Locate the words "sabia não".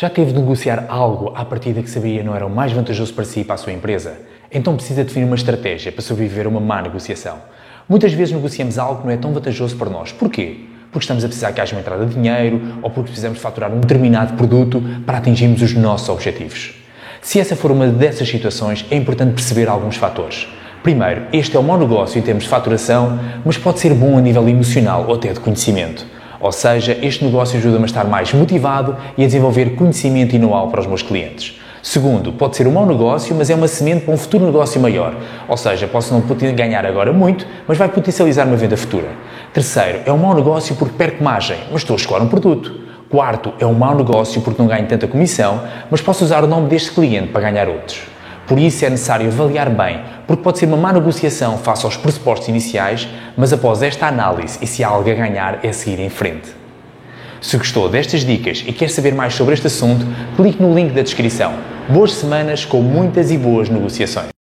1.90-2.32